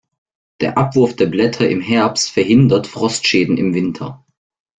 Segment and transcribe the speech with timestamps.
[0.61, 4.25] Der Abwurf der Blätter im Herbst verhindert Frostschäden im Winter.